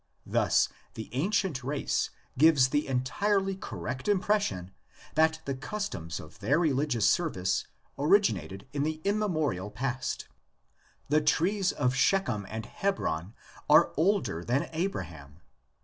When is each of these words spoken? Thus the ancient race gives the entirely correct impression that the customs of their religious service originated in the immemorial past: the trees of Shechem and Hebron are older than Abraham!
Thus 0.25 0.67
the 0.95 1.09
ancient 1.13 1.63
race 1.63 2.09
gives 2.35 2.69
the 2.69 2.87
entirely 2.87 3.55
correct 3.55 4.07
impression 4.07 4.71
that 5.13 5.41
the 5.45 5.53
customs 5.53 6.19
of 6.19 6.39
their 6.39 6.57
religious 6.57 7.07
service 7.07 7.67
originated 7.99 8.65
in 8.73 8.81
the 8.81 8.99
immemorial 9.03 9.69
past: 9.69 10.27
the 11.09 11.21
trees 11.21 11.71
of 11.71 11.93
Shechem 11.93 12.47
and 12.49 12.65
Hebron 12.65 13.35
are 13.69 13.93
older 13.95 14.43
than 14.43 14.71
Abraham! 14.73 15.39